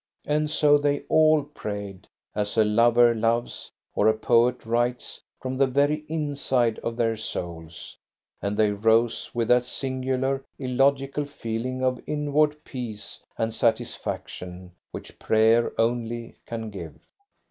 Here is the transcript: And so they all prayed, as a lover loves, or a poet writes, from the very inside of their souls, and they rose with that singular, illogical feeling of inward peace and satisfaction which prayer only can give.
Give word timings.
And 0.25 0.49
so 0.49 0.79
they 0.79 1.01
all 1.09 1.43
prayed, 1.43 2.07
as 2.33 2.57
a 2.57 2.63
lover 2.65 3.13
loves, 3.13 3.69
or 3.93 4.07
a 4.07 4.17
poet 4.17 4.65
writes, 4.65 5.21
from 5.39 5.57
the 5.57 5.67
very 5.67 6.05
inside 6.09 6.79
of 6.79 6.95
their 6.97 7.15
souls, 7.15 7.99
and 8.41 8.57
they 8.57 8.71
rose 8.71 9.29
with 9.35 9.49
that 9.49 9.65
singular, 9.67 10.43
illogical 10.57 11.25
feeling 11.25 11.83
of 11.83 12.01
inward 12.07 12.63
peace 12.63 13.23
and 13.37 13.53
satisfaction 13.53 14.71
which 14.89 15.19
prayer 15.19 15.71
only 15.79 16.35
can 16.47 16.71
give. 16.71 16.95